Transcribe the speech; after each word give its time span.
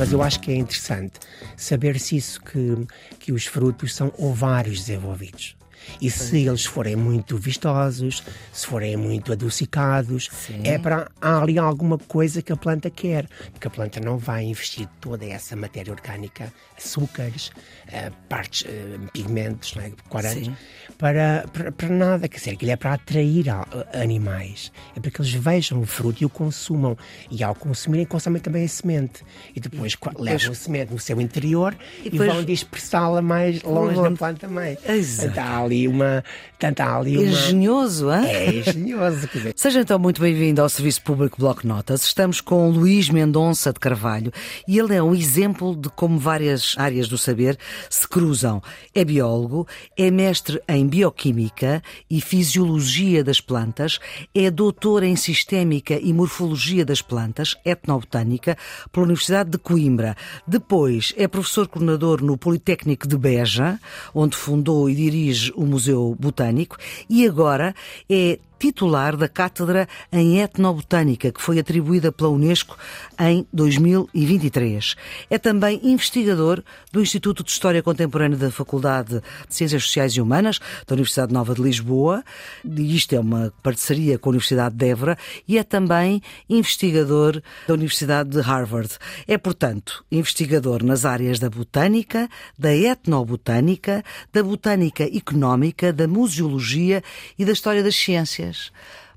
Mas 0.00 0.12
eu 0.12 0.22
acho 0.22 0.40
que 0.40 0.50
é 0.50 0.56
interessante 0.56 1.20
saber 1.58 2.00
se 2.00 2.16
isso 2.16 2.40
que, 2.40 2.86
que 3.18 3.32
os 3.32 3.44
frutos 3.44 3.94
são 3.94 4.10
ovários 4.16 4.78
desenvolvidos. 4.78 5.56
E 6.00 6.10
se 6.10 6.46
eles 6.46 6.64
forem 6.64 6.96
muito 6.96 7.36
vistosos, 7.36 8.22
se 8.52 8.66
forem 8.66 8.96
muito 8.96 9.32
adocicados, 9.32 10.28
Sim. 10.32 10.62
é 10.64 10.78
para 10.78 11.10
há 11.20 11.42
ali 11.42 11.58
alguma 11.58 11.98
coisa 11.98 12.42
que 12.42 12.52
a 12.52 12.56
planta 12.56 12.90
quer. 12.90 13.26
Porque 13.52 13.66
a 13.66 13.70
planta 13.70 14.00
não 14.00 14.18
vai 14.18 14.44
investir 14.44 14.88
toda 15.00 15.24
essa 15.24 15.56
matéria 15.56 15.92
orgânica, 15.92 16.52
açúcares, 16.76 17.48
uh, 17.88 18.12
partes, 18.28 18.62
uh, 18.62 19.10
pigmentos, 19.12 19.74
não 19.74 19.82
é? 19.82 19.92
corantes, 20.08 20.50
para, 20.98 21.44
para, 21.52 21.72
para, 21.72 21.88
nada. 21.88 22.28
Quer 22.28 22.38
dizer, 22.38 22.50
aquilo 22.50 22.70
é 22.70 22.76
para 22.76 22.94
atrair 22.94 23.50
a, 23.50 23.66
a, 23.92 24.00
animais. 24.00 24.72
É 24.96 25.00
para 25.00 25.10
que 25.10 25.20
eles 25.20 25.32
vejam 25.32 25.80
o 25.80 25.86
fruto 25.86 26.22
e 26.22 26.26
o 26.26 26.30
consumam. 26.30 26.96
E 27.30 27.42
ao 27.42 27.54
consumirem, 27.54 28.06
consomem 28.06 28.40
também 28.40 28.64
a 28.64 28.68
semente. 28.68 29.22
E 29.54 29.60
depois, 29.60 29.94
e 29.94 30.22
levam 30.22 30.52
a 30.52 30.54
semente 30.54 30.92
no 30.92 30.98
seu 30.98 31.20
interior 31.20 31.76
e, 32.00 32.10
depois... 32.10 32.28
e 32.28 32.32
vão 32.32 32.44
dispersá-la 32.44 33.22
mais 33.22 33.62
longe 33.62 34.00
da 34.00 34.10
planta 34.12 34.48
mãe. 34.48 34.76
Exato. 34.86 35.30
Então, 35.30 35.69
ali 35.70 35.86
uma. 35.86 36.24
Tanto 36.58 36.80
há 36.80 36.96
ali 36.96 37.16
uma... 37.16 37.26
Engenhoso, 37.26 38.12
hein? 38.12 38.26
É 38.26 38.54
engenhoso. 38.56 39.28
Quer 39.28 39.54
Seja 39.56 39.80
então 39.80 39.98
muito 39.98 40.20
bem-vindo 40.20 40.60
ao 40.60 40.68
Serviço 40.68 41.02
Público 41.02 41.38
Bloco 41.38 41.66
Notas. 41.66 42.02
Estamos 42.02 42.40
com 42.40 42.68
Luís 42.68 43.08
Mendonça 43.08 43.72
de 43.72 43.78
Carvalho 43.78 44.32
e 44.66 44.78
ele 44.78 44.94
é 44.94 45.02
um 45.02 45.14
exemplo 45.14 45.74
de 45.74 45.88
como 45.90 46.18
várias 46.18 46.74
áreas 46.76 47.08
do 47.08 47.16
saber 47.16 47.56
se 47.88 48.06
cruzam. 48.06 48.60
É 48.94 49.04
biólogo, 49.04 49.66
é 49.96 50.10
mestre 50.10 50.60
em 50.68 50.86
bioquímica 50.86 51.82
e 52.10 52.20
fisiologia 52.20 53.22
das 53.22 53.40
plantas, 53.40 53.98
é 54.34 54.50
doutor 54.50 55.02
em 55.02 55.16
sistémica 55.16 55.94
e 55.94 56.12
morfologia 56.12 56.84
das 56.84 57.00
plantas, 57.00 57.56
etnobotânica, 57.64 58.56
pela 58.92 59.06
Universidade 59.06 59.50
de 59.50 59.58
Coimbra. 59.58 60.16
Depois 60.46 61.14
é 61.16 61.28
professor 61.28 61.68
coordenador 61.68 62.22
no 62.22 62.36
Politécnico 62.36 63.06
de 63.06 63.16
Beja, 63.16 63.78
onde 64.14 64.36
fundou 64.36 64.90
e 64.90 64.94
dirige 64.94 65.52
o 65.60 65.66
Museu 65.66 66.16
Botânico 66.18 66.78
e 67.08 67.26
agora 67.26 67.74
é 68.08 68.38
titular 68.60 69.16
da 69.16 69.26
Cátedra 69.26 69.88
em 70.12 70.38
Etnobotânica, 70.38 71.32
que 71.32 71.40
foi 71.40 71.58
atribuída 71.58 72.12
pela 72.12 72.28
Unesco 72.28 72.76
em 73.18 73.46
2023. 73.50 74.94
É 75.30 75.38
também 75.38 75.80
investigador 75.82 76.62
do 76.92 77.00
Instituto 77.00 77.42
de 77.42 77.50
História 77.50 77.82
Contemporânea 77.82 78.36
da 78.36 78.50
Faculdade 78.50 79.22
de 79.48 79.54
Ciências 79.54 79.84
Sociais 79.84 80.12
e 80.12 80.20
Humanas 80.20 80.58
da 80.86 80.94
Universidade 80.94 81.32
Nova 81.32 81.54
de 81.54 81.62
Lisboa. 81.62 82.22
E 82.62 82.94
isto 82.94 83.14
é 83.14 83.20
uma 83.20 83.50
parceria 83.62 84.18
com 84.18 84.28
a 84.28 84.32
Universidade 84.32 84.74
de 84.74 84.86
Évora 84.86 85.16
e 85.48 85.56
é 85.56 85.64
também 85.64 86.22
investigador 86.48 87.40
da 87.66 87.72
Universidade 87.72 88.28
de 88.28 88.40
Harvard. 88.40 88.90
É, 89.26 89.38
portanto, 89.38 90.04
investigador 90.12 90.84
nas 90.84 91.06
áreas 91.06 91.38
da 91.38 91.48
botânica, 91.48 92.28
da 92.58 92.74
etnobotânica, 92.76 94.04
da 94.30 94.42
botânica 94.42 95.04
económica, 95.04 95.94
da 95.94 96.06
museologia 96.06 97.02
e 97.38 97.44
da 97.46 97.52
história 97.52 97.82
das 97.82 97.96
ciências. 97.96 98.49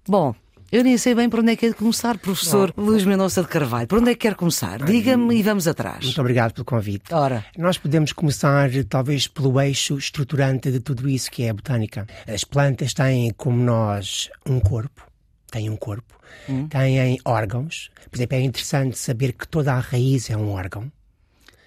Bom, 0.07 0.35
eu 0.73 0.83
nem 0.83 0.97
sei 0.97 1.13
bem 1.13 1.29
por 1.29 1.41
onde 1.41 1.51
é 1.51 1.55
que 1.55 1.67
é 1.67 1.69
de 1.69 1.75
começar, 1.75 2.17
professor 2.17 2.73
Não. 2.75 2.85
Luís 2.85 3.05
Mendonça 3.05 3.43
de 3.43 3.47
Carvalho. 3.47 3.87
Por 3.87 3.99
onde 3.99 4.09
é 4.09 4.15
que 4.15 4.21
quer 4.21 4.33
começar? 4.33 4.83
Diga-me 4.83 5.35
e 5.35 5.43
vamos 5.43 5.67
atrás. 5.67 6.03
Muito 6.03 6.19
obrigado 6.19 6.51
pelo 6.51 6.65
convite. 6.65 7.13
Ora. 7.13 7.45
Nós 7.55 7.77
podemos 7.77 8.11
começar, 8.11 8.71
talvez, 8.89 9.27
pelo 9.27 9.61
eixo 9.61 9.95
estruturante 9.99 10.71
de 10.71 10.79
tudo 10.79 11.07
isso, 11.07 11.29
que 11.29 11.43
é 11.43 11.51
a 11.51 11.53
botânica. 11.53 12.07
As 12.27 12.43
plantas 12.43 12.91
têm, 12.91 13.31
como 13.37 13.63
nós, 13.63 14.31
um 14.47 14.59
corpo. 14.59 15.05
Têm 15.51 15.69
um 15.69 15.77
corpo. 15.77 16.19
Hum. 16.49 16.67
Têm 16.67 17.19
órgãos. 17.23 17.91
Por 18.09 18.17
exemplo, 18.17 18.37
é 18.37 18.41
interessante 18.41 18.97
saber 18.97 19.33
que 19.33 19.47
toda 19.47 19.73
a 19.73 19.79
raiz 19.79 20.31
é 20.31 20.35
um 20.35 20.49
órgão. 20.49 20.91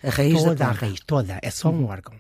A 0.03 0.11
raiz 0.11 0.43
toda 0.43 0.55
da 0.57 0.67
a 0.67 0.73
raiz, 0.73 1.01
toda, 1.07 1.39
é 1.41 1.51
só 1.53 1.71
hum. 1.71 1.83
um 1.83 1.87
órgão 1.87 2.15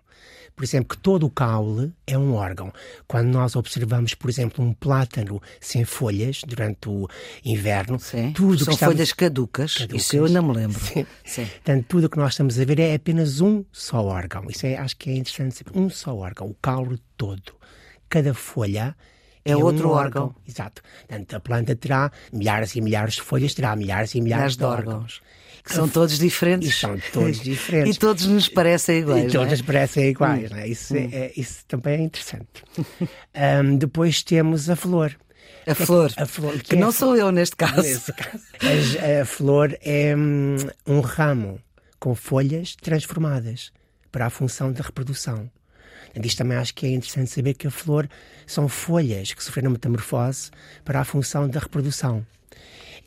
por 0.56 0.64
exemplo, 0.64 0.96
que 0.96 1.02
todo 1.02 1.26
o 1.26 1.30
caule 1.30 1.92
é 2.06 2.16
um 2.16 2.32
órgão. 2.32 2.72
Quando 3.06 3.28
nós 3.28 3.54
observamos, 3.54 4.14
por 4.14 4.30
exemplo, 4.30 4.64
um 4.64 4.72
plátano 4.72 5.40
sem 5.60 5.84
folhas 5.84 6.40
durante 6.46 6.88
o 6.88 7.06
inverno, 7.44 8.00
Sim. 8.00 8.32
tudo 8.32 8.64
São 8.64 8.72
que 8.72 8.80
folhas 8.80 9.00
estamos... 9.00 9.12
caducas. 9.12 9.74
caducas. 9.74 10.02
Isso 10.02 10.16
eu 10.16 10.28
não 10.30 10.42
me 10.42 10.54
lembro. 10.54 10.80
Sim. 10.80 11.06
Sim. 11.22 11.44
Portanto, 11.44 11.84
tudo 11.86 12.04
o 12.06 12.10
que 12.10 12.16
nós 12.16 12.32
estamos 12.32 12.58
a 12.58 12.64
ver 12.64 12.80
é 12.80 12.94
apenas 12.94 13.42
um 13.42 13.62
só 13.70 14.02
órgão. 14.02 14.46
Isso 14.48 14.64
é, 14.64 14.78
acho 14.78 14.96
que 14.96 15.10
é 15.10 15.16
interessante 15.16 15.56
saber. 15.56 15.78
Um 15.78 15.90
só 15.90 16.16
órgão, 16.16 16.48
o 16.48 16.54
caule 16.54 16.98
todo. 17.18 17.52
Cada 18.08 18.32
folha 18.32 18.96
é, 19.46 19.52
é 19.52 19.56
outro 19.56 19.88
um 19.88 19.92
órgão. 19.92 20.24
órgão. 20.24 20.34
Exato. 20.46 20.82
Portanto, 21.06 21.36
a 21.36 21.40
planta 21.40 21.76
terá 21.76 22.10
milhares 22.32 22.74
e 22.74 22.80
milhares 22.80 23.14
de 23.14 23.22
folhas, 23.22 23.54
terá 23.54 23.74
milhares 23.76 24.14
e 24.14 24.20
milhares, 24.20 24.56
milhares 24.56 24.56
de 24.56 24.64
órgãos. 24.64 24.94
órgãos. 24.94 25.22
Que 25.64 25.74
são 25.74 25.88
todos 25.88 26.16
diferentes. 26.18 26.68
E 26.68 26.72
são 26.72 26.96
todos 27.12 27.40
diferentes. 27.42 27.96
e 27.96 27.98
todos 27.98 28.26
nos 28.26 28.48
parecem 28.48 28.98
iguais. 29.00 29.24
E 29.24 29.36
todos 29.36 29.60
é? 29.60 29.62
parecem 29.62 30.08
iguais. 30.08 30.52
Hum. 30.52 30.56
É? 30.56 30.68
Isso, 30.68 30.94
hum. 30.94 31.08
é, 31.12 31.32
isso 31.36 31.64
também 31.66 31.94
é 31.94 32.02
interessante. 32.02 32.64
um, 33.64 33.76
depois 33.76 34.22
temos 34.22 34.70
a 34.70 34.76
flor. 34.76 35.16
A 35.66 35.74
flor. 35.74 36.12
A 36.16 36.26
flor 36.26 36.52
que, 36.52 36.62
que 36.62 36.76
não 36.76 36.92
sou 36.92 37.16
eu 37.16 37.32
neste 37.32 37.56
caso. 37.56 37.82
Neste 37.82 38.12
caso. 38.12 38.44
A, 38.60 39.22
a, 39.22 39.24
flor 39.24 39.76
é 39.82 40.14
um, 40.14 40.56
um 40.86 41.00
ramo 41.00 41.60
com 41.98 42.14
folhas 42.14 42.76
transformadas 42.76 43.72
para 44.12 44.26
a 44.26 44.30
função 44.30 44.72
da 44.72 44.82
reprodução. 44.82 45.50
Isto 46.14 46.38
também 46.38 46.58
acho 46.58 46.74
que 46.74 46.86
é 46.86 46.90
interessante 46.90 47.30
saber 47.30 47.54
que 47.54 47.66
a 47.66 47.70
flor 47.70 48.08
são 48.46 48.68
folhas 48.68 49.32
que 49.32 49.42
sofreram 49.42 49.70
metamorfose 49.70 50.50
para 50.84 51.00
a 51.00 51.04
função 51.04 51.48
da 51.48 51.60
reprodução. 51.60 52.24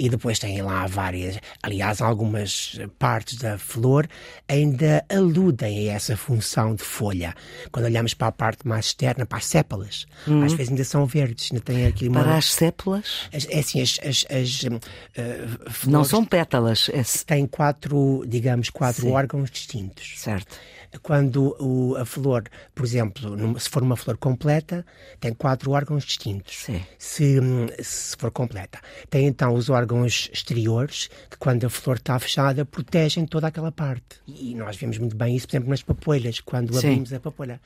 E 0.02 0.08
depois 0.08 0.40
tem 0.40 0.62
lá 0.62 0.88
várias, 0.88 1.38
aliás, 1.62 2.02
algumas 2.02 2.80
partes 2.98 3.38
da 3.38 3.58
flor 3.58 4.08
ainda 4.48 5.04
aludem 5.09 5.90
a 5.90 5.94
essa 5.94 6.16
função 6.16 6.74
de 6.74 6.84
folha. 6.84 7.36
Quando 7.70 7.84
olhamos 7.84 8.14
para 8.14 8.28
a 8.28 8.32
parte 8.32 8.66
mais 8.66 8.86
externa, 8.86 9.26
para 9.26 9.40
as 9.40 9.46
sépalas, 9.46 10.06
uhum. 10.26 10.42
às 10.44 10.54
vezes 10.54 10.70
ainda 10.70 10.86
são 10.86 11.06
verdes, 11.06 11.50
ainda 11.52 11.62
tem 11.62 11.86
aqui 11.86 12.08
uma... 12.08 12.24
Para 12.24 12.38
as 12.38 12.50
sépalas? 12.54 13.28
É 13.34 13.59
assim, 13.59 13.82
as, 13.82 14.00
as, 14.02 14.26
as 14.30 14.64
uh, 14.64 15.90
Não 15.90 16.06
são 16.06 16.24
pétalas. 16.24 16.90
É... 16.94 17.04
Têm 17.26 17.46
quatro, 17.46 18.24
digamos, 18.26 18.70
quatro 18.70 19.02
Sim. 19.02 19.12
órgãos 19.12 19.52
distintos. 19.52 20.14
Certo 20.16 20.58
quando 20.98 21.56
o, 21.60 21.96
a 21.96 22.06
flor, 22.06 22.44
por 22.74 22.86
exemplo, 22.86 23.60
se 23.60 23.70
for 23.70 23.84
uma 23.84 23.96
flor 23.96 24.18
completa, 24.18 24.86
tem 25.20 25.34
quatro 25.34 25.72
órgãos 25.72 26.04
distintos. 26.04 26.66
Se, 26.98 27.38
se 27.80 28.18
for 28.18 28.32
completa. 28.32 28.80
Tem 29.10 29.28
então 29.28 29.54
os 29.54 29.70
órgãos 29.70 30.30
exteriores, 30.34 31.10
que 31.30 31.38
quando 31.38 31.66
a 31.66 31.70
flor 31.70 31.98
está 31.98 32.18
fechada, 32.18 32.66
protegem 32.66 33.26
toda 33.26 33.48
aquela 33.48 33.72
parte. 33.72 34.22
E 34.28 34.56
nós 34.56 34.78
vemos 34.78 34.98
muito 34.98 35.16
bem 35.16 35.36
isso, 35.36 35.48
por 35.48 35.52
exemplo, 35.56 35.70
nas 35.70 35.84
papoilhas, 35.84 36.40
quando 36.40 36.74
Sim. 36.74 36.88
abrimos 36.88 37.14
a 37.14 37.20
papoila 37.20 37.60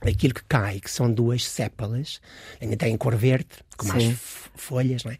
aquilo 0.00 0.34
que 0.34 0.44
cai, 0.44 0.80
que 0.80 0.90
são 0.90 1.12
duas 1.12 1.44
sépalas, 1.44 2.20
ainda 2.60 2.76
têm 2.76 2.96
cor 2.96 3.14
verde, 3.14 3.48
com 3.80 3.88
mais 3.88 4.18
folhas, 4.54 5.04
não 5.04 5.12
é? 5.12 5.18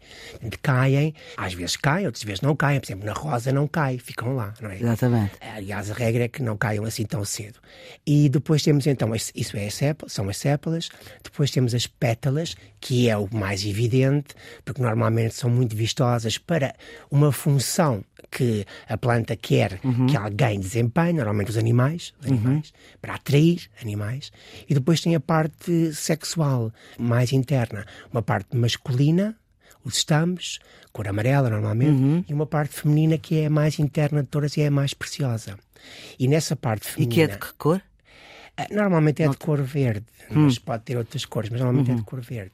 Caem, 0.61 1.13
às 1.35 1.53
vezes 1.53 1.75
caem, 1.75 2.05
outras 2.05 2.23
vezes 2.23 2.41
não 2.41 2.55
caem. 2.55 2.79
Por 2.79 2.85
exemplo, 2.87 3.05
na 3.05 3.13
rosa 3.13 3.51
não 3.51 3.67
cai, 3.67 3.97
ficam 3.97 4.35
lá, 4.35 4.53
não 4.61 4.69
é? 4.69 4.79
Exatamente. 4.79 5.33
Aliás, 5.41 5.89
a 5.89 5.93
regra 5.93 6.25
é 6.25 6.27
que 6.27 6.41
não 6.41 6.55
caiam 6.55 6.85
assim 6.85 7.05
tão 7.05 7.25
cedo. 7.25 7.59
E 8.05 8.29
depois 8.29 8.61
temos 8.61 8.87
então, 8.87 9.11
isso 9.15 9.57
é 9.57 9.69
sépalas, 9.69 10.13
são 10.13 10.29
as 10.29 10.37
sépalas, 10.37 10.89
depois 11.23 11.51
temos 11.51 11.73
as 11.73 11.87
pétalas, 11.87 12.55
que 12.79 13.09
é 13.09 13.17
o 13.17 13.27
mais 13.33 13.65
evidente, 13.65 14.35
porque 14.63 14.81
normalmente 14.81 15.35
são 15.35 15.49
muito 15.49 15.75
vistosas 15.75 16.37
para 16.37 16.75
uma 17.09 17.31
função 17.31 18.03
que 18.31 18.65
a 18.87 18.97
planta 18.97 19.35
quer 19.35 19.79
uhum. 19.83 20.07
que 20.07 20.15
alguém 20.15 20.59
desempenhe, 20.59 21.13
normalmente 21.13 21.49
os 21.49 21.57
animais, 21.57 22.13
os 22.19 22.27
animais 22.27 22.67
uhum. 22.67 22.97
para 23.01 23.15
atrair 23.15 23.69
animais. 23.81 24.31
E 24.69 24.73
depois 24.73 25.01
tem 25.01 25.15
a 25.15 25.19
parte 25.19 25.93
sexual, 25.93 26.71
mais 26.97 27.33
interna, 27.33 27.85
uma 28.11 28.21
parte 28.21 28.50
masculina, 28.57 29.35
os 29.83 29.97
estamos, 29.97 30.59
cor 30.91 31.07
amarela 31.07 31.49
normalmente, 31.49 32.01
uhum. 32.01 32.25
e 32.27 32.33
uma 32.33 32.45
parte 32.45 32.75
feminina 32.75 33.17
que 33.17 33.39
é 33.39 33.45
a 33.47 33.49
mais 33.49 33.79
interna 33.79 34.21
de 34.21 34.29
todas 34.29 34.55
e 34.57 34.61
é 34.61 34.67
a 34.67 34.71
mais 34.71 34.93
preciosa. 34.93 35.57
E 36.19 36.27
nessa 36.27 36.55
parte 36.55 36.87
feminina. 36.87 37.13
E 37.13 37.15
que 37.15 37.21
é 37.21 37.27
de 37.27 37.37
que 37.37 37.53
cor? 37.55 37.81
Ah, 38.57 38.67
normalmente 38.71 39.23
é 39.23 39.25
Não. 39.25 39.31
de 39.31 39.37
cor 39.37 39.61
verde, 39.61 40.05
hum. 40.29 40.45
mas 40.45 40.59
pode 40.59 40.83
ter 40.83 40.97
outras 40.97 41.25
cores, 41.25 41.49
mas 41.49 41.59
normalmente 41.59 41.87
uhum. 41.87 41.93
é 41.93 41.95
de 41.95 42.01
uhum. 42.01 42.05
cor 42.05 42.21
verde. 42.21 42.53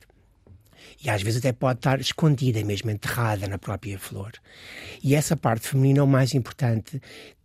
E 1.03 1.09
às 1.09 1.21
vezes 1.21 1.39
até 1.39 1.51
pode 1.51 1.79
estar 1.79 1.99
escondida, 1.99 2.63
mesmo 2.63 2.89
enterrada 2.89 3.47
na 3.47 3.57
própria 3.57 3.99
flor. 3.99 4.31
E 5.03 5.15
essa 5.15 5.35
parte 5.35 5.67
feminina, 5.67 6.03
o 6.03 6.07
mais 6.07 6.33
importante, 6.33 7.01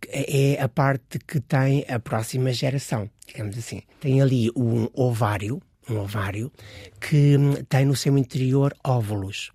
é 0.07 0.61
a 0.61 0.67
parte 0.67 1.19
que 1.19 1.39
tem 1.39 1.85
a 1.87 1.99
próxima 1.99 2.51
geração, 2.51 3.09
digamos 3.27 3.57
assim. 3.57 3.81
Tem 3.99 4.21
ali 4.21 4.49
um 4.55 4.87
ovário, 4.93 5.61
um 5.89 5.97
ovário, 5.97 6.51
que 6.99 7.37
tem 7.69 7.85
no 7.85 7.95
seu 7.95 8.17
interior 8.17 8.75
óvulos. 8.83 9.51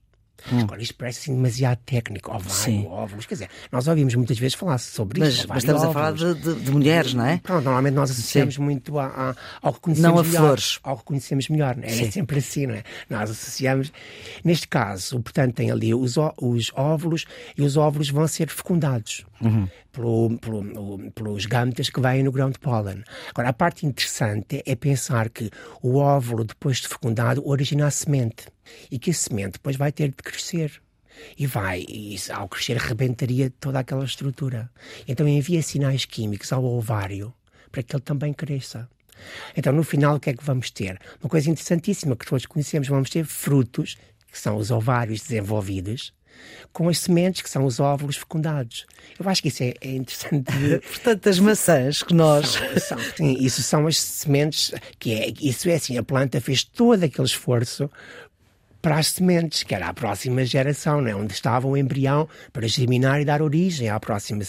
Hum. 0.52 0.60
Agora, 0.60 0.80
isto 0.80 0.94
parece 0.94 1.20
assim, 1.20 1.34
demasiado 1.34 1.78
técnico. 1.84 2.30
Ovário, 2.30 2.86
óvulos. 2.86 3.26
Quer 3.26 3.34
dizer, 3.34 3.50
nós 3.72 3.88
ouvimos 3.88 4.14
muitas 4.14 4.38
vezes 4.38 4.54
falar 4.54 4.78
sobre 4.78 5.20
mas, 5.20 5.34
isto. 5.34 5.48
Mas 5.48 5.58
estamos 5.58 5.82
óvulos. 5.82 5.96
a 5.96 6.00
falar 6.00 6.12
de, 6.12 6.40
de, 6.40 6.60
de, 6.60 6.70
mulheres, 6.70 7.12
não 7.12 7.26
é? 7.26 7.38
Pronto, 7.38 7.64
normalmente 7.64 7.94
nós 7.94 8.10
associamos 8.10 8.54
Sim. 8.54 8.62
muito 8.62 8.98
a, 8.98 9.06
a, 9.06 9.34
ao 9.60 9.74
que 9.74 9.80
conhecemos 9.80 10.10
não 10.10 10.18
a 10.18 10.22
melhor. 10.22 10.40
flores. 10.40 10.78
Ao 10.82 10.96
que 10.96 11.04
conhecemos 11.04 11.48
melhor. 11.48 11.76
É, 11.82 11.86
é 11.86 12.10
sempre 12.10 12.38
assim, 12.38 12.66
não 12.66 12.74
é? 12.74 12.84
Nós 13.10 13.30
associamos. 13.30 13.92
Neste 14.44 14.68
caso, 14.68 15.20
portanto, 15.20 15.54
tem 15.54 15.70
ali 15.70 15.92
os, 15.94 16.16
os 16.40 16.72
óvulos 16.74 17.26
e 17.56 17.62
os 17.62 17.76
óvulos 17.76 18.08
vão 18.08 18.26
ser 18.28 18.48
fecundados. 18.48 19.26
Uhum. 19.40 19.68
Pelo, 19.92 20.38
pelo, 20.38 21.10
pelos 21.12 21.46
gametas 21.46 21.90
que 21.90 22.00
vêm 22.00 22.22
no 22.22 22.32
grão 22.32 22.50
de 22.50 22.58
pólen. 22.58 23.02
Agora, 23.30 23.48
a 23.48 23.52
parte 23.52 23.86
interessante 23.86 24.62
é 24.66 24.74
pensar 24.74 25.28
que 25.30 25.50
o 25.82 25.96
óvulo, 25.96 26.44
depois 26.44 26.78
de 26.78 26.88
fecundado, 26.88 27.46
origina 27.46 27.86
a 27.86 27.90
semente 27.90 28.46
e 28.90 28.98
que 28.98 29.10
a 29.10 29.14
semente 29.14 29.52
depois 29.52 29.76
vai 29.76 29.92
ter 29.92 30.08
de 30.08 30.16
crescer. 30.16 30.80
E 31.36 31.46
vai, 31.48 31.84
e 31.88 32.16
ao 32.32 32.48
crescer 32.48 32.76
rebentaria 32.76 33.52
toda 33.58 33.80
aquela 33.80 34.04
estrutura. 34.04 34.70
Então 35.06 35.26
envia 35.26 35.62
sinais 35.62 36.04
químicos 36.04 36.52
ao 36.52 36.64
ovário 36.64 37.34
para 37.72 37.82
que 37.82 37.94
ele 37.94 38.02
também 38.02 38.32
cresça. 38.32 38.88
Então, 39.56 39.72
no 39.72 39.82
final, 39.82 40.16
o 40.16 40.20
que 40.20 40.30
é 40.30 40.34
que 40.34 40.44
vamos 40.44 40.70
ter? 40.70 40.98
Uma 41.20 41.28
coisa 41.28 41.50
interessantíssima 41.50 42.16
que 42.16 42.26
todos 42.26 42.46
conhecemos: 42.46 42.88
vamos 42.88 43.10
ter 43.10 43.24
frutos, 43.24 43.96
que 44.30 44.38
são 44.38 44.56
os 44.56 44.70
ovários 44.70 45.22
desenvolvidos, 45.22 46.12
com 46.72 46.88
as 46.88 46.98
sementes, 46.98 47.42
que 47.42 47.50
são 47.50 47.64
os 47.64 47.80
óvulos 47.80 48.16
fecundados. 48.16 48.86
Eu 49.18 49.28
acho 49.28 49.42
que 49.42 49.48
isso 49.48 49.62
é, 49.62 49.74
é 49.80 49.90
interessante. 49.90 50.52
Portanto, 50.86 51.28
as 51.28 51.38
maçãs 51.38 52.02
que 52.02 52.14
nós. 52.14 52.50
São, 52.50 52.78
são, 52.78 52.98
sim, 53.16 53.36
isso 53.40 53.62
são 53.62 53.86
as 53.86 53.98
sementes, 53.98 54.72
que 54.98 55.12
é, 55.12 55.32
isso 55.40 55.68
é 55.68 55.74
assim, 55.74 55.98
a 55.98 56.02
planta 56.02 56.40
fez 56.40 56.64
todo 56.64 57.02
aquele 57.02 57.26
esforço 57.26 57.90
para 58.80 58.98
as 58.98 59.08
sementes, 59.08 59.64
que 59.64 59.74
era 59.74 59.88
a 59.88 59.92
próxima 59.92 60.44
geração, 60.44 61.00
né? 61.00 61.14
onde 61.14 61.32
estava 61.32 61.66
o 61.66 61.76
embrião 61.76 62.28
para 62.52 62.66
germinar 62.68 63.20
e 63.20 63.24
dar 63.24 63.42
origem 63.42 63.88
à 63.88 63.98
próxima, 63.98 64.42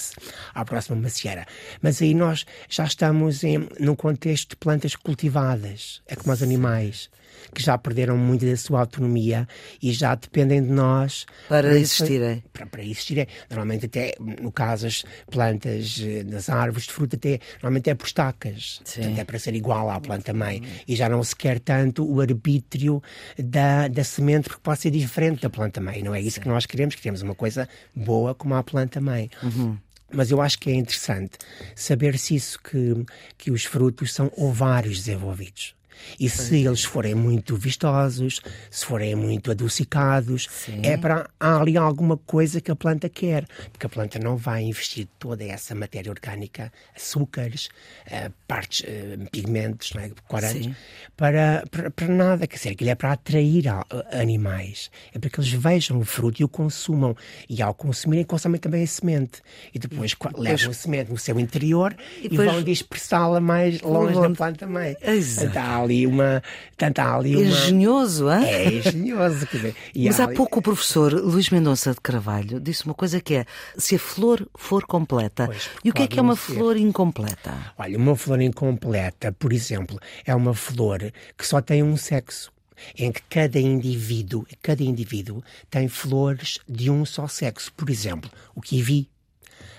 à 0.53 0.63
próxima 0.63 0.95
macieira. 0.95 1.45
Mas 1.81 2.01
aí 2.01 2.13
nós 2.13 2.45
já 2.69 2.85
estamos 2.85 3.43
em, 3.43 3.67
num 3.79 3.95
contexto 3.95 4.51
de 4.51 4.55
plantas 4.55 4.95
cultivadas, 4.95 6.01
é 6.07 6.15
como 6.15 6.31
os 6.31 6.43
animais 6.43 7.09
que 7.53 7.61
já 7.61 7.77
perderam 7.77 8.17
muito 8.17 8.45
da 8.45 8.55
sua 8.57 8.81
autonomia 8.81 9.47
e 9.81 9.91
já 9.91 10.15
dependem 10.15 10.61
de 10.61 10.69
nós 10.69 11.25
para, 11.47 11.77
existirem. 11.77 12.43
Para, 12.53 12.65
para 12.65 12.83
existirem. 12.83 13.27
Normalmente, 13.49 13.85
até 13.85 14.15
no 14.19 14.51
caso, 14.51 14.87
as 14.87 15.03
plantas 15.29 16.01
eh, 16.01 16.23
das 16.23 16.49
árvores 16.49 16.87
de 16.87 16.93
fruta, 16.93 17.15
até, 17.15 17.39
normalmente 17.61 17.89
é 17.89 17.95
por 17.95 18.07
estacas. 18.07 18.81
Portanto, 18.83 19.19
é 19.19 19.23
para 19.23 19.39
ser 19.39 19.55
igual 19.55 19.89
à 19.89 19.99
planta-mãe. 19.99 20.63
E 20.87 20.95
já 20.95 21.09
não 21.09 21.23
se 21.23 21.35
quer 21.35 21.59
tanto 21.59 22.09
o 22.09 22.21
arbítrio 22.21 23.01
da, 23.37 23.87
da 23.87 24.03
semente, 24.03 24.49
porque 24.49 24.61
pode 24.61 24.81
ser 24.81 24.91
diferente 24.91 25.41
da 25.41 25.49
planta-mãe. 25.49 26.01
Não 26.03 26.13
é 26.13 26.21
isso 26.21 26.35
Sim. 26.35 26.41
que 26.41 26.47
nós 26.47 26.65
queremos. 26.65 26.95
Queremos 26.95 27.21
uma 27.21 27.35
coisa 27.35 27.67
boa 27.95 28.33
como 28.35 28.55
a 28.55 28.63
planta-mãe. 28.63 29.29
Uhum. 29.43 29.77
Mas 30.11 30.31
eu 30.31 30.41
acho 30.41 30.57
que 30.59 30.69
é 30.71 30.73
interessante 30.73 31.37
saber 31.75 32.17
se 32.17 32.35
isso 32.35 32.59
que, 32.61 33.05
que 33.37 33.51
os 33.51 33.65
frutos 33.65 34.13
são 34.13 34.31
ovários 34.35 34.97
desenvolvidos. 34.97 35.75
E 36.19 36.29
se 36.29 36.65
eles 36.65 36.83
forem 36.83 37.15
muito 37.15 37.55
vistosos, 37.55 38.41
se 38.69 38.85
forem 38.85 39.15
muito 39.15 39.51
adocicados, 39.51 40.47
Sim. 40.49 40.81
é 40.83 40.97
para 40.97 41.29
há 41.39 41.59
ali 41.59 41.77
alguma 41.77 42.17
coisa 42.17 42.61
que 42.61 42.71
a 42.71 42.75
planta 42.75 43.09
quer. 43.09 43.45
Porque 43.71 43.85
a 43.85 43.89
planta 43.89 44.19
não 44.19 44.35
vai 44.35 44.63
investir 44.63 45.07
toda 45.17 45.43
essa 45.43 45.73
matéria 45.75 46.11
orgânica, 46.11 46.71
açúcares, 46.95 47.69
uh, 48.07 48.31
partes, 48.47 48.81
uh, 48.81 49.29
pigmentos, 49.31 49.93
não 49.93 50.01
é? 50.01 50.11
corantes, 50.27 50.75
para, 51.15 51.63
para, 51.71 51.91
para, 51.91 52.07
nada. 52.07 52.47
Quer 52.47 52.57
dizer, 52.57 52.69
aquilo 52.69 52.89
é 52.89 52.95
para 52.95 53.13
atrair 53.13 53.67
a, 53.67 53.85
a, 53.89 54.19
animais. 54.19 54.89
É 55.13 55.19
para 55.19 55.29
que 55.29 55.39
eles 55.39 55.51
vejam 55.51 55.99
o 55.99 56.05
fruto 56.05 56.41
e 56.41 56.45
o 56.45 56.49
consumam. 56.49 57.15
E 57.49 57.61
ao 57.61 57.73
consumirem, 57.73 58.25
consomem 58.25 58.59
também 58.59 58.83
a 58.83 58.87
semente. 58.87 59.41
E 59.73 59.79
depois, 59.79 60.11
depois 60.11 60.35
levam 60.37 60.71
a 60.71 60.73
semente 60.73 61.11
no 61.11 61.17
seu 61.17 61.39
interior 61.39 61.95
e, 62.19 62.29
depois... 62.29 62.47
e 62.47 62.51
vão 62.51 62.63
dispersá-la 62.63 63.39
mais 63.39 63.81
longe 63.81 64.19
da 64.19 64.29
planta 64.29 64.67
mãe. 64.67 64.95
Exato. 65.01 65.47
Então, 65.47 65.88
ali 65.89 66.05
uma. 66.05 66.43
Tanto 66.77 66.99
há 66.99 67.15
ali 67.15 67.35
uma... 67.35 67.45
Engenhoso, 67.45 68.31
hein? 68.31 68.45
É 68.45 68.73
engenhoso. 68.73 69.47
Dizer, 69.51 69.75
Mas 69.95 70.19
há, 70.19 70.25
há 70.25 70.27
pouco 70.27 70.59
o 70.59 70.61
professor 70.61 71.13
Luís 71.13 71.49
Mendonça 71.49 71.91
de 71.93 72.01
Carvalho 72.01 72.59
disse 72.59 72.85
uma 72.85 72.93
coisa 72.93 73.19
que 73.19 73.35
é: 73.35 73.45
se 73.77 73.95
a 73.95 73.99
flor 73.99 74.47
for 74.55 74.85
completa. 74.85 75.47
Pois, 75.47 75.69
e 75.83 75.89
o 75.89 75.93
que 75.93 76.03
é 76.03 76.07
que 76.07 76.19
é 76.19 76.21
uma 76.21 76.35
ser. 76.35 76.53
flor 76.53 76.77
incompleta? 76.77 77.53
Olha, 77.77 77.97
uma 77.97 78.15
flor 78.15 78.41
incompleta, 78.41 79.31
por 79.31 79.51
exemplo, 79.51 79.99
é 80.25 80.33
uma 80.35 80.53
flor 80.53 81.11
que 81.37 81.45
só 81.45 81.61
tem 81.61 81.83
um 81.83 81.97
sexo 81.97 82.51
em 82.97 83.11
que 83.11 83.21
cada 83.29 83.59
indivíduo, 83.59 84.45
cada 84.61 84.83
indivíduo 84.83 85.43
tem 85.69 85.87
flores 85.87 86.59
de 86.67 86.89
um 86.89 87.05
só 87.05 87.27
sexo. 87.27 87.71
Por 87.73 87.89
exemplo, 87.89 88.29
o 88.55 88.61
kiwi, 88.61 89.09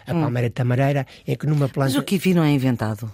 a 0.06 0.14
hum. 0.14 0.20
palmeira 0.22 0.50
tamareira, 0.50 1.06
em 1.26 1.36
que 1.36 1.46
numa 1.46 1.68
planta. 1.68 1.92
Mas 1.92 1.96
o 1.96 2.02
kiwi 2.02 2.34
não 2.34 2.44
é 2.44 2.50
inventado? 2.50 3.10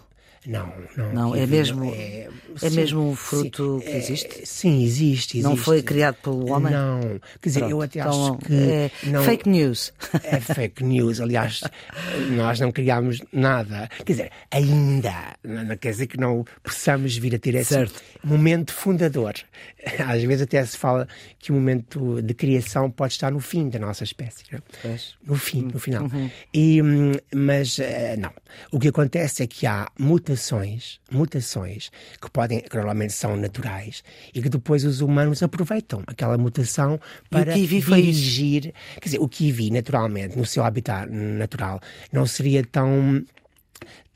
Não, 0.47 0.73
não. 0.97 1.13
Não, 1.13 1.35
é 1.35 1.47
mesmo, 1.47 1.85
é, 1.93 2.29
é 2.63 2.69
sim, 2.71 2.77
mesmo 2.77 3.11
um 3.11 3.17
fruto 3.17 3.81
sim, 3.81 3.87
que 3.91 3.97
existe? 3.97 4.43
É, 4.43 4.47
sim, 4.47 4.85
existe, 4.85 5.39
existe, 5.39 5.43
Não 5.43 5.57
foi 5.57 5.83
criado 5.83 6.17
pelo 6.23 6.51
homem? 6.51 6.73
Não. 6.73 7.01
Quer 7.41 7.49
dizer, 7.49 7.61
Pronto, 7.61 7.73
eu 7.73 7.83
até 7.83 8.01
então, 8.01 8.25
acho 8.27 8.39
que. 8.39 8.55
É 8.55 8.91
não, 9.05 9.25
fake 9.25 9.49
news. 9.49 9.93
É 10.23 10.41
fake 10.41 10.85
news. 10.85 11.21
Aliás, 11.21 11.61
nós 12.31 12.61
não 12.61 12.71
criámos 12.71 13.23
nada. 13.33 13.89
Quer 14.05 14.13
dizer, 14.13 14.33
ainda. 14.51 15.37
Não 15.43 15.77
quer 15.77 15.91
dizer 15.91 16.07
que 16.07 16.19
não 16.19 16.45
possamos 16.63 17.17
vir 17.17 17.35
a 17.35 17.39
ter 17.39 17.55
esse 17.57 17.75
certo. 17.75 18.01
momento 18.23 18.73
fundador. 18.73 19.35
Às 20.07 20.23
vezes 20.23 20.43
até 20.43 20.65
se 20.65 20.77
fala 20.77 21.09
que 21.39 21.53
o 21.53 21.55
momento 21.55 22.21
de 22.23 22.35
criação 22.35 22.91
pode 22.91 23.15
estar 23.15 23.31
no 23.31 23.41
fim 23.41 23.69
da 23.69 23.79
nossa 23.79 24.05
espécie. 24.05 24.45
No 25.25 25.37
fim, 25.37 25.63
no 25.63 25.79
final. 25.79 26.05
Uhum. 26.05 26.31
E, 26.53 26.83
hum, 26.83 27.13
mas, 27.35 27.79
eh, 27.79 28.17
não. 28.17 28.33
O 28.71 28.79
que 28.79 28.89
acontece 28.89 29.43
é 29.43 29.47
que 29.47 29.67
há 29.67 29.89
mutações 29.99 30.37
mutações, 30.47 31.01
mutações 31.11 31.91
que 32.21 32.31
podem, 32.31 32.61
que 32.61 32.77
normalmente 32.77 33.13
são 33.13 33.37
naturais 33.37 34.03
e 34.35 34.43
que 34.43 34.49
depois 34.49 34.85
os 34.85 35.01
humanos 35.01 35.43
aproveitam 35.43 36.03
aquela 36.07 36.37
mutação 36.37 37.01
para 37.31 37.55
dirigir. 37.55 38.73
Quer 39.01 39.05
dizer, 39.05 39.19
o 39.19 39.29
kiwi, 39.29 39.71
naturalmente, 39.71 40.37
no 40.37 40.45
seu 40.45 40.65
habitat 40.65 41.11
natural, 41.11 41.81
não 42.13 42.27
seria 42.27 42.65
tão 42.65 43.25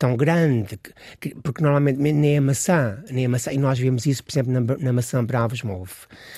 tão 0.01 0.17
grande, 0.17 0.79
que, 1.19 1.35
porque 1.43 1.61
normalmente 1.61 1.99
nem 1.99 2.39
a 2.39 2.41
maçã, 2.41 3.03
nem 3.11 3.27
a 3.27 3.29
maçã, 3.29 3.51
e 3.51 3.57
nós 3.59 3.77
vemos 3.77 4.07
isso, 4.07 4.23
por 4.23 4.31
exemplo, 4.31 4.51
na, 4.51 4.61
na 4.79 4.91
maçã 4.91 5.23
Bravos 5.23 5.61
Move. 5.61 5.91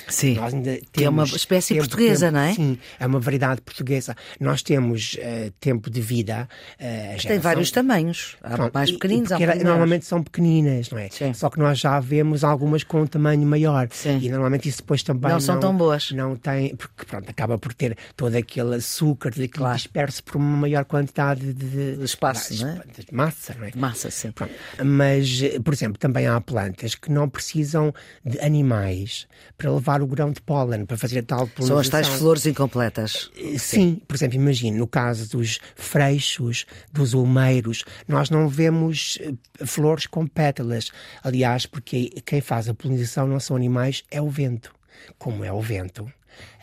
Sim, 0.10 0.36
temos, 0.36 0.80
que 0.92 1.04
é 1.06 1.10
uma 1.10 1.24
espécie 1.24 1.76
portuguesa, 1.76 2.26
tempo, 2.26 2.36
não 2.36 2.42
é? 2.42 2.54
Sim, 2.54 2.78
é 3.00 3.08
uma 3.08 3.22
variedade 3.22 3.62
portuguesa. 3.62 4.18
Nós 4.38 4.62
temos 4.62 5.14
uh, 5.14 5.50
tempo 5.62 5.90
de 5.90 6.02
vida. 6.02 6.50
Uh, 6.78 7.26
Tem 7.26 7.40
vários 7.40 7.72
tamanhos, 7.72 8.36
há 8.44 8.50
Pronto, 8.50 8.74
mais 8.74 8.92
pequeninos, 8.92 9.32
há 9.32 9.40
era, 9.40 9.56
Normalmente 9.56 10.04
são 10.06 10.22
pequeninas, 10.22 10.90
não 10.90 10.98
é? 10.98 11.08
Sim. 11.10 11.34
Só 11.34 11.50
que 11.50 11.58
nós 11.58 11.80
já 11.80 11.98
vemos 12.02 12.44
algumas 12.44 12.84
com 12.84 13.04
um 13.04 13.08
tamanho 13.08 13.48
maior. 13.48 13.88
Sim. 13.92 14.20
E 14.22 14.30
normalmente 14.30 14.68
isso 14.68 14.80
depois 14.80 15.04
também 15.04 15.30
não, 15.30 15.38
não 15.38 15.40
são 15.40 15.58
tão 15.58 15.74
boas. 15.74 16.12
Não 16.12 16.36
tem, 16.36 16.76
porque 16.76 17.06
pronto, 17.06 17.30
acaba 17.30 17.58
por 17.58 17.74
ter 17.74 17.98
todo 18.18 18.36
aquele 18.36 18.76
açúcar, 18.76 19.30
aquilo 19.30 19.48
claro. 19.48 19.78
disperso 19.78 20.22
por 20.22 20.36
uma 20.36 20.58
maior 20.58 20.84
quantidade 20.84 21.54
de, 21.54 21.96
de 21.96 22.04
espaço, 22.04 22.54
de, 22.54 22.66
não 22.66 22.72
é? 22.72 22.82
de 22.98 23.14
massa, 23.14 23.53
não 23.58 23.66
é? 23.66 23.72
Massa, 23.76 24.10
sim. 24.10 24.32
Pronto. 24.32 24.54
Mas, 24.84 25.42
por 25.64 25.74
exemplo, 25.74 25.98
também 25.98 26.28
há 26.28 26.40
plantas 26.42 26.96
que 26.96 27.12
não 27.12 27.30
precisam 27.30 27.94
de 28.26 28.40
animais 28.40 29.28
para 29.58 29.72
levar 29.72 30.02
o 30.02 30.08
grão 30.08 30.32
de 30.32 30.42
pólen, 30.42 30.86
para 30.86 30.98
fazer 30.98 31.20
a 31.20 31.24
tal 31.24 31.48
polinização. 31.48 31.68
São 31.68 31.78
as 31.78 31.90
tais 31.90 32.08
flores 32.08 32.46
incompletas. 32.46 33.32
Sim, 33.36 33.58
Sim. 33.58 34.02
por 34.08 34.16
exemplo, 34.16 34.36
imagine, 34.36 34.78
no 34.78 34.88
caso 34.88 35.30
dos 35.30 35.60
freixos, 35.76 36.66
dos 36.92 37.14
ulmeiros, 37.14 37.84
nós 38.08 38.30
não 38.30 38.48
vemos 38.48 39.18
eh, 39.22 39.34
flores 39.66 40.06
com 40.06 40.28
pétalas. 40.28 40.92
Aliás, 41.24 41.66
porque 41.66 42.10
quem 42.26 42.42
faz 42.42 42.68
a 42.68 42.74
polinização 42.74 43.28
não 43.28 43.40
são 43.40 43.56
animais, 43.56 44.04
é 44.12 44.22
o 44.22 44.30
vento. 44.30 44.74
Como 45.18 45.44
é 45.44 45.52
o 45.52 45.62
vento, 45.62 46.12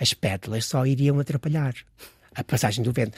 as 0.00 0.14
pétalas 0.14 0.64
só 0.64 0.86
iriam 0.86 1.18
atrapalhar 1.18 1.74
a 2.40 2.44
passagem 2.44 2.82
do 2.82 2.92
vento. 2.92 3.16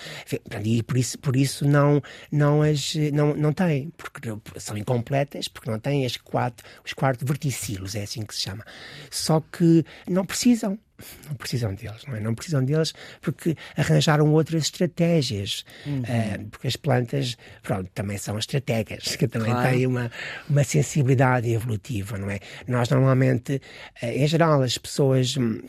E 0.64 0.82
por 0.82 0.96
isso, 0.96 1.18
por 1.18 1.36
isso 1.36 1.66
não, 1.66 2.02
não, 2.30 2.62
as, 2.62 2.94
não, 3.12 3.34
não 3.34 3.52
tem, 3.52 3.90
porque 3.96 4.28
são 4.58 4.76
incompletas, 4.76 5.48
porque 5.48 5.70
não 5.70 5.78
têm 5.78 6.04
as 6.04 6.16
quatro, 6.16 6.66
os 6.84 6.92
quatro 6.92 7.26
verticilos, 7.26 7.94
é 7.94 8.02
assim 8.02 8.22
que 8.22 8.34
se 8.34 8.42
chama. 8.42 8.64
Só 9.10 9.40
que 9.40 9.84
não 10.08 10.24
precisam. 10.24 10.78
Não 11.26 11.34
precisam 11.34 11.74
deles, 11.74 12.04
não 12.06 12.14
é? 12.14 12.20
Não 12.20 12.32
precisam 12.32 12.64
deles 12.64 12.94
porque 13.20 13.56
arranjaram 13.76 14.32
outras 14.32 14.62
estratégias. 14.62 15.64
Uhum. 15.84 16.00
Uh, 16.02 16.48
porque 16.48 16.68
as 16.68 16.76
plantas, 16.76 17.36
pronto, 17.60 17.90
também 17.92 18.18
são 18.18 18.38
estrategas, 18.38 19.16
que 19.16 19.26
também 19.26 19.50
claro. 19.50 19.68
têm 19.68 19.84
uma, 19.84 20.12
uma 20.48 20.62
sensibilidade 20.62 21.50
evolutiva, 21.50 22.18
não 22.18 22.30
é? 22.30 22.38
Nós 22.68 22.88
normalmente, 22.88 23.60
uh, 24.00 24.06
em 24.06 24.28
geral, 24.28 24.62
as 24.62 24.78
pessoas 24.78 25.36
hum, 25.36 25.62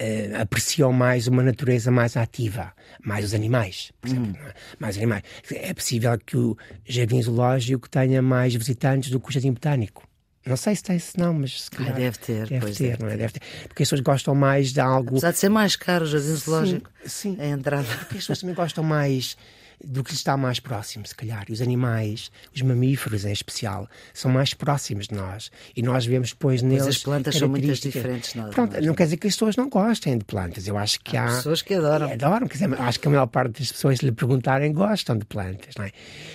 uh, 0.00 0.40
apreciam 0.40 0.92
mais 0.92 1.26
uma 1.26 1.42
natureza 1.42 1.90
mais 1.90 2.16
ativa, 2.16 2.72
mais 3.02 3.24
os 3.24 3.34
animais, 3.34 3.92
por 4.00 4.08
exemplo, 4.08 4.32
hum. 4.32 4.46
é? 4.48 4.54
mais 4.78 4.96
animais. 4.96 5.22
É 5.52 5.74
possível 5.74 6.18
que 6.18 6.36
o 6.36 6.56
jardim 6.84 7.22
zoológico 7.22 7.88
tenha 7.88 8.22
mais 8.22 8.54
visitantes 8.54 9.10
do 9.10 9.20
que 9.20 9.28
o 9.28 9.32
jardim 9.32 9.52
botânico. 9.52 10.06
Não 10.46 10.56
sei 10.58 10.76
se 10.76 10.82
tem, 10.82 10.98
se 10.98 11.18
não, 11.18 11.32
mas 11.32 11.62
se 11.62 11.70
calhar. 11.70 11.94
Ah, 11.94 11.96
deve 11.96 12.18
ter, 12.18 12.46
Deve 12.46 12.72
ter, 12.72 12.90
deve 12.90 13.02
não 13.02 13.10
é? 13.10 13.16
Deve 13.16 13.32
ter. 13.32 13.40
Porque 13.66 13.82
as 13.82 13.88
pessoas 13.88 14.00
gostam 14.02 14.34
mais 14.34 14.74
de 14.74 14.80
algo. 14.80 15.10
Apesar 15.10 15.30
de 15.30 15.38
ser 15.38 15.48
mais 15.48 15.74
caro 15.74 16.04
o 16.04 16.06
jardim 16.06 16.34
zoológico, 16.34 16.90
sim. 17.06 17.36
a 17.40 17.46
entrada. 17.46 17.86
Porque 17.86 18.16
as 18.16 18.20
pessoas 18.20 18.40
também 18.40 18.54
gostam 18.54 18.84
mais 18.84 19.38
do 19.86 20.02
que 20.02 20.10
lhes 20.10 20.20
está 20.20 20.36
mais 20.36 20.60
próximo, 20.60 21.06
se 21.06 21.14
calhar. 21.14 21.44
E 21.48 21.52
os 21.52 21.60
animais, 21.60 22.30
os 22.54 22.62
mamíferos 22.62 23.24
em 23.24 23.32
especial, 23.32 23.88
são 24.12 24.30
mais 24.30 24.54
próximos 24.54 25.08
de 25.08 25.14
nós. 25.14 25.50
E 25.76 25.82
nós 25.82 26.06
vemos 26.06 26.30
depois 26.30 26.62
neles. 26.62 26.86
as 26.86 26.98
plantas 26.98 27.36
são 27.36 27.48
características. 27.48 27.92
diferentes 27.94 28.32
de 28.32 28.38
nós, 28.38 28.54
Pronto, 28.54 28.72
não 28.72 28.78
é? 28.78 28.82
não 28.82 28.94
quer 28.94 29.04
dizer 29.04 29.16
que 29.16 29.26
as 29.26 29.34
pessoas 29.34 29.56
não 29.56 29.68
gostem 29.68 30.18
de 30.18 30.24
plantas. 30.24 30.66
Eu 30.66 30.76
acho 30.78 31.00
que 31.00 31.16
há. 31.16 31.26
pessoas 31.26 31.62
que 31.62 31.74
adoram. 31.74 32.12
Adoram, 32.12 32.46
quer 32.46 32.54
dizer, 32.54 32.80
acho 32.80 33.00
que 33.00 33.08
a 33.08 33.10
maior 33.10 33.26
parte 33.26 33.60
das 33.60 33.72
pessoas, 33.72 33.98
se 33.98 34.04
lhe 34.04 34.12
perguntarem, 34.12 34.72
gostam 34.72 35.16
de 35.16 35.24
plantas, 35.24 35.74
não 35.76 35.84
é? 35.84 35.92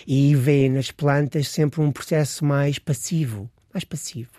E 0.07 0.35
veem 0.35 0.69
nas 0.69 0.91
plantas 0.91 1.47
sempre 1.47 1.81
um 1.81 1.91
processo 1.91 2.43
mais 2.45 2.79
passivo. 2.79 3.49
Mais 3.73 3.83
passivo. 3.83 4.29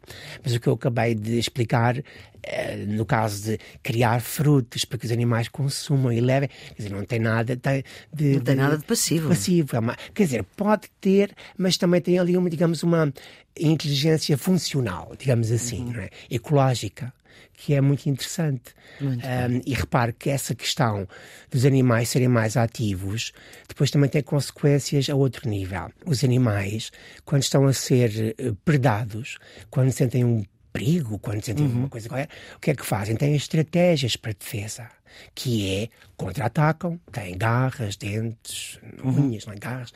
Mas 0.42 0.54
o 0.54 0.60
que 0.60 0.66
eu 0.66 0.72
acabei 0.72 1.14
de 1.14 1.38
explicar, 1.38 2.02
eh, 2.42 2.76
no 2.86 3.04
caso 3.06 3.44
de 3.44 3.58
criar 3.82 4.20
frutos 4.20 4.84
para 4.84 4.98
que 4.98 5.06
os 5.06 5.12
animais 5.12 5.48
consumam 5.48 6.12
e 6.12 6.20
levem, 6.20 6.48
quer 6.48 6.74
dizer, 6.82 6.90
não 6.90 7.04
tem 7.04 7.20
nada 7.20 7.54
de. 7.54 7.84
de- 8.12 8.34
Não 8.36 8.40
tem 8.40 8.56
nada 8.56 8.76
de 8.76 8.84
passivo. 8.84 9.28
passivo. 9.28 9.76
É 9.76 9.78
uma- 9.78 9.96
quer 10.12 10.24
dizer, 10.24 10.42
pode 10.56 10.88
ter, 11.00 11.32
mas 11.56 11.76
também 11.76 12.00
tem 12.00 12.18
ali, 12.18 12.36
uma, 12.36 12.50
digamos, 12.50 12.82
uma 12.82 13.12
inteligência 13.58 14.36
funcional, 14.36 15.12
digamos 15.18 15.50
assim, 15.52 15.84
Uhum. 15.94 16.00
é? 16.00 16.10
ecológica, 16.30 17.12
que 17.54 17.74
é 17.74 17.80
muito 17.80 18.06
interessante. 18.08 18.74
Um, 19.00 19.60
e 19.66 19.74
repare 19.74 20.12
que 20.12 20.30
essa 20.30 20.54
questão 20.54 21.06
dos 21.50 21.64
animais 21.64 22.08
serem 22.08 22.28
mais 22.28 22.56
ativos 22.56 23.32
depois 23.68 23.90
também 23.90 24.08
tem 24.10 24.22
consequências 24.22 25.08
a 25.08 25.14
outro 25.14 25.48
nível. 25.48 25.90
Os 26.06 26.22
animais, 26.24 26.90
quando 27.24 27.42
estão 27.42 27.66
a 27.66 27.72
ser 27.72 28.34
eh, 28.38 28.52
predados, 28.64 29.38
quando 29.70 29.90
sentem 29.92 30.24
um 30.24 30.44
perigo, 30.72 31.18
quando 31.18 31.42
sentem 31.44 31.64
Uhum. 31.64 31.70
alguma 31.70 31.88
coisa 31.88 32.08
qualquer, 32.08 32.28
o 32.56 32.60
que 32.60 32.70
é 32.70 32.74
que 32.74 32.86
fazem? 32.86 33.16
Têm 33.16 33.34
estratégias 33.34 34.16
para 34.16 34.32
defesa, 34.32 34.88
que 35.34 35.82
é 35.82 35.88
contra-atacam, 36.16 37.00
têm 37.10 37.36
garras, 37.36 37.96
dentes, 37.96 38.78
Uhum. 39.02 39.26
unhas, 39.28 39.46
não 39.46 39.52
é? 39.54 39.56
garras, 39.56 39.92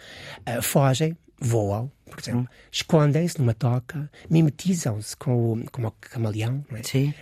ah, 0.46 0.60
fogem, 0.62 1.16
voam, 1.40 1.90
por 2.10 2.20
exemplo, 2.20 2.40
Uhum. 2.40 2.46
escondem-se 2.70 3.38
numa 3.40 3.54
toca, 3.54 4.10
mimetizam-se 4.30 5.16
com 5.16 5.52
o, 5.52 5.64
como 5.70 5.88
o 5.88 5.92
camaleão. 5.92 6.64
É? 6.72 6.82
Sim. 6.82 7.12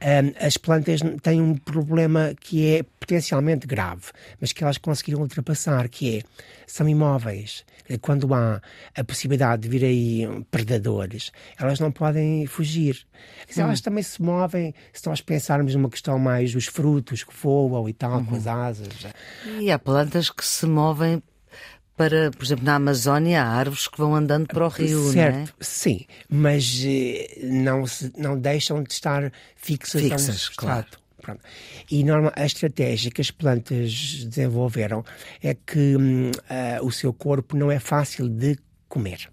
Ahm, 0.00 0.32
as 0.40 0.56
plantas 0.56 1.00
têm 1.22 1.40
um 1.42 1.56
problema 1.56 2.32
que 2.40 2.66
é 2.76 2.82
potencialmente 2.82 3.66
grave, 3.66 4.06
mas 4.40 4.52
que 4.52 4.62
elas 4.64 4.78
conseguiram 4.78 5.20
ultrapassar, 5.20 5.88
que 5.88 6.18
é, 6.18 6.22
são 6.66 6.88
imóveis. 6.88 7.64
Quando 8.00 8.32
há 8.32 8.60
a 8.96 9.02
possibilidade 9.04 9.62
de 9.62 9.68
vir 9.68 9.84
aí 9.84 10.44
predadores, 10.50 11.32
elas 11.58 11.80
não 11.80 11.90
podem 11.90 12.46
fugir. 12.46 13.04
Dizer, 13.48 13.62
Elas 13.62 13.80
também 13.80 14.02
se 14.04 14.22
movem, 14.22 14.72
se 14.92 15.06
nós 15.08 15.20
pensarmos 15.20 15.74
numa 15.74 15.90
questão 15.90 16.16
mais 16.18 16.52
dos 16.52 16.66
frutos 16.66 17.24
que 17.24 17.34
voam 17.42 17.88
e 17.88 17.92
tal, 17.92 18.24
com 18.24 18.36
as 18.36 18.46
asas. 18.46 18.88
E 19.58 19.72
há 19.72 19.78
plantas 19.78 20.30
que 20.30 20.44
se 20.44 20.66
movem 20.66 21.20
para, 22.00 22.30
por 22.30 22.42
exemplo, 22.42 22.64
na 22.64 22.76
Amazónia, 22.76 23.42
há 23.42 23.46
árvores 23.46 23.86
que 23.86 23.98
vão 23.98 24.14
andando 24.14 24.46
para 24.46 24.64
o 24.64 24.68
rio, 24.68 25.02
não 25.02 25.10
é? 25.10 25.12
certo, 25.12 25.54
sim, 25.60 26.06
mas 26.30 26.82
eh, 26.82 27.40
não, 27.42 27.86
se, 27.86 28.10
não 28.16 28.40
deixam 28.40 28.82
de 28.82 28.90
estar 28.90 29.30
fixas, 29.54 30.00
a 30.00 30.06
um 30.06 30.08
Fixas, 30.08 30.48
claro. 30.48 30.86
Pronto. 31.20 31.42
E 31.90 32.02
norma, 32.02 32.32
a 32.34 32.46
estratégia 32.46 33.10
que 33.10 33.20
as 33.20 33.30
plantas 33.30 34.24
desenvolveram 34.24 35.04
é 35.42 35.52
que 35.52 35.94
hum, 35.94 36.30
ah, 36.48 36.78
o 36.82 36.90
seu 36.90 37.12
corpo 37.12 37.54
não 37.54 37.70
é 37.70 37.78
fácil 37.78 38.30
de 38.30 38.56
comer. 38.88 39.28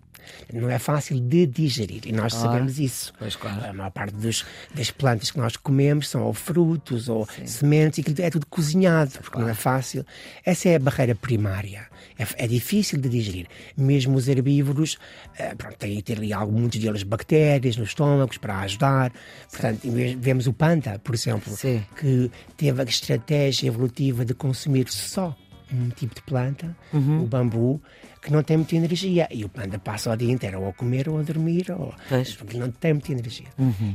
Não 0.54 0.70
é 0.70 0.80
fácil 0.80 1.20
de 1.20 1.46
digerir. 1.46 2.02
E 2.06 2.12
nós 2.12 2.34
sabemos 2.34 2.80
isso. 2.80 3.14
Pois, 3.20 3.36
claro. 3.36 3.66
A 3.70 3.74
maior 3.74 3.92
parte 3.92 4.16
dos, 4.16 4.46
das 4.74 4.92
plantas 4.92 5.32
que 5.32 5.38
nós 5.38 5.56
comemos 5.58 6.10
são 6.10 6.24
ou 6.24 6.34
frutos 6.34 7.10
ou 7.10 7.28
sementes, 7.46 8.04
e 8.06 8.22
é 8.22 8.30
tudo 8.30 8.46
cozinhado, 8.48 9.12
porque 9.22 9.40
não 9.40 9.50
é 9.50 9.54
fácil. 9.54 10.06
Essa 10.46 10.70
é 10.70 10.76
a 10.76 10.80
barreira 10.80 11.16
primária. 11.16 11.88
É, 12.18 12.46
é 12.46 12.48
difícil 12.48 13.00
de 13.00 13.10
digerir. 13.10 13.48
Mesmo 13.76 14.16
os 14.18 14.28
herbívoros 14.28 14.98
eh, 15.38 15.54
pronto, 15.56 15.76
têm 15.78 15.96
que 15.98 16.04
ter 16.04 16.18
ali 16.18 16.34
algo, 16.34 16.52
muitos 16.58 16.80
deles 16.80 17.04
bactérias 17.04 17.78
nos 17.78 17.90
estômagos 17.90 18.38
para 18.38 18.60
ajudar. 18.60 19.12
Portanto, 19.52 19.90
ve- 19.92 20.16
vemos 20.20 20.48
o 20.48 20.54
panda, 20.54 21.00
por 21.04 21.14
exemplo, 21.14 21.56
Sim. 21.56 21.84
que 22.00 22.32
teve 22.56 22.82
a 22.82 22.86
estratégia 22.86 23.68
evolutiva 23.68 24.26
de 24.26 24.34
consumir 24.34 24.88
só 24.90 25.36
um 25.74 25.90
tipo 25.90 26.14
de 26.16 26.22
planta, 26.22 26.76
Uhum. 26.94 27.24
o 27.24 27.28
bambu, 27.28 27.82
que 28.22 28.32
não 28.32 28.42
tem 28.44 28.58
muita 28.58 28.76
energia. 28.76 29.28
E 29.32 29.44
o 29.46 29.50
panda 29.50 29.78
passa 29.80 30.12
o 30.12 30.16
dia 30.16 30.32
inteiro 30.32 30.62
ou 30.62 30.70
a 30.70 30.74
comer 30.74 31.08
ou 31.10 31.20
a 31.20 31.22
dormir, 31.22 31.72
ou... 31.72 31.94
Pois. 32.10 32.36
porque 32.36 32.58
não 32.58 32.72
tem 32.72 32.94
muita 32.94 33.12
energia. 33.12 33.48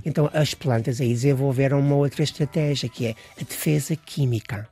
Então 0.04 0.30
as 0.32 0.54
plantas 0.54 1.00
aí 1.00 1.08
desenvolveram 1.08 1.80
uma 1.80 1.96
outra 1.96 2.22
estratégia, 2.22 2.88
que 2.88 3.06
é 3.06 3.14
a 3.40 3.44
defesa 3.44 3.94
química. 3.96 4.68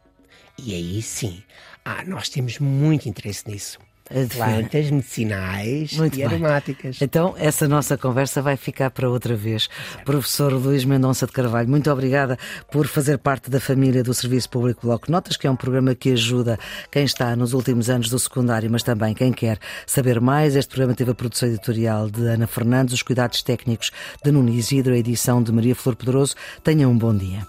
E 0.59 0.75
aí 0.75 1.00
sim, 1.02 1.42
ah, 1.85 2.04
nós 2.07 2.28
temos 2.28 2.59
muito 2.59 3.09
interesse 3.09 3.49
nisso. 3.49 3.78
Defesa. 4.11 4.45
Plantas 4.45 4.90
medicinais 4.90 5.93
Muito 5.93 6.14
e 6.14 6.17
bem. 6.19 6.26
aromáticas. 6.26 6.99
Então, 7.00 7.35
essa 7.38 7.69
nossa 7.69 7.97
conversa 7.97 8.43
vai 8.43 8.57
ficar 8.57 8.90
para 8.90 9.09
outra 9.09 9.37
vez. 9.37 9.69
Professor 10.05 10.52
Luís 10.52 10.85
Mendonça 10.85 11.26
de 11.26 11.33
Carvalho, 11.33 11.69
muito 11.69 11.90
obrigada 11.90 12.37
por 12.71 12.87
fazer 12.87 13.19
parte 13.19 13.49
da 13.49 13.61
família 13.61 14.02
do 14.02 14.12
Serviço 14.12 14.50
Público 14.50 14.87
Bloco 14.87 15.07
de 15.07 15.12
Notas, 15.12 15.37
que 15.37 15.47
é 15.47 15.50
um 15.50 15.57
programa 15.57 15.95
que 15.95 16.11
ajuda 16.12 16.59
quem 16.90 17.05
está 17.05 17.37
nos 17.37 17.52
últimos 17.52 17.88
anos 17.88 18.09
do 18.09 18.19
secundário, 18.19 18.71
mas 18.71 18.83
também 18.83 19.14
quem 19.14 19.33
quer 19.33 19.59
saber 19.87 20.21
mais. 20.21 20.57
Este 20.57 20.71
programa 20.71 20.95
teve 20.95 21.12
a 21.12 21.14
produção 21.14 21.49
editorial 21.49 22.11
de 22.11 22.26
Ana 22.26 22.47
Fernandes, 22.47 22.95
os 22.95 23.02
cuidados 23.02 23.43
técnicos 23.43 23.90
de 24.25 24.33
Nuno 24.33 24.50
Isidro, 24.50 24.93
a 24.93 24.99
edição 24.99 25.43
de 25.43 25.52
Maria 25.52 25.75
Flor 25.75 25.95
Pedroso. 25.95 26.35
Tenham 26.64 26.90
um 26.90 26.99
bom 26.99 27.14
dia. 27.17 27.47